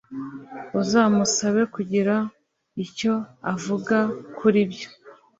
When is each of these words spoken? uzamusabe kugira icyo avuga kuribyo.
uzamusabe 0.81 1.61
kugira 1.75 2.15
icyo 2.85 3.13
avuga 3.53 3.97
kuribyo. 4.37 4.87